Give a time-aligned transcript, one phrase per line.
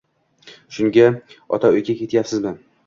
[0.77, 1.05] -Shunga
[1.59, 2.59] otauyga ketyapsizmi?